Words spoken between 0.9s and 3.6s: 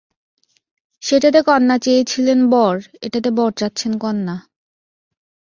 সেটাতে কন্যা চেয়েছিলেন বর, এটাতে বর